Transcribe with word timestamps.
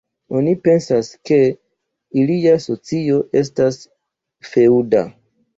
Oni 0.37 0.53
pensas, 0.67 1.09
ke 1.29 1.37
ilia 2.21 2.55
socio 2.65 3.21
estis 3.43 3.81
feŭda. 4.55 5.05